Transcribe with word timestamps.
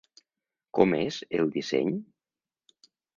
Com 0.77 0.95
és 0.99 1.19
el 1.39 1.51
disseny? 1.57 1.91